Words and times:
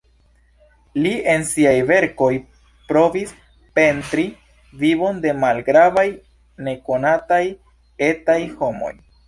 Li 1.01 1.09
en 1.33 1.43
siaj 1.49 1.73
verkoj 1.89 2.29
provis 2.93 3.35
pentri 3.81 4.27
vivon 4.81 5.21
de 5.29 5.37
malgravaj 5.45 6.09
nekonataj 6.71 7.43
"etaj" 8.13 8.43
homoj. 8.65 8.95